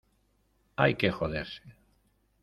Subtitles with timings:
[0.77, 1.61] hay que joderse.